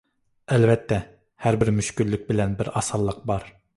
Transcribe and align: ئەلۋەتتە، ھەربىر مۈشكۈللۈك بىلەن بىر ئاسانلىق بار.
ئەلۋەتتە، 0.53 0.97
ھەربىر 1.45 1.71
مۈشكۈللۈك 1.81 2.25
بىلەن 2.31 2.57
بىر 2.63 2.73
ئاسانلىق 2.81 3.21
بار. 3.33 3.47